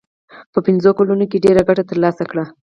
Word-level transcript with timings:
په 0.53 0.59
پنځو 0.65 0.91
کلونو 0.97 1.25
کې 1.31 1.43
ډېره 1.45 1.61
ګټه 1.67 1.83
ترلاسه 1.89 2.23
کړه. 2.31 2.45